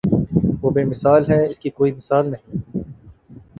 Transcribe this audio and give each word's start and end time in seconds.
وہ 0.61 0.69
بے 0.71 0.83
مثال 0.85 1.21
ہے 1.29 1.39
اس 1.45 1.59
کی 1.59 1.69
کوئی 1.69 1.91
مثال 1.91 2.31
نہیں 2.31 2.81